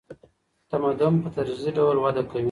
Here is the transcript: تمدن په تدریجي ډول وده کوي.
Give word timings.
تمدن 0.71 1.13
په 1.23 1.27
تدریجي 1.35 1.71
ډول 1.77 1.97
وده 1.99 2.21
کوي. 2.29 2.39